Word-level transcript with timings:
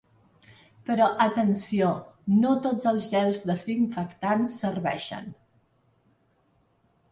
Però 0.89 1.09
atenció, 1.25 1.89
no 2.45 2.55
tots 2.65 2.89
els 2.93 3.11
gels 3.13 3.43
desinfectants 3.51 4.57
serveixen. 4.65 5.31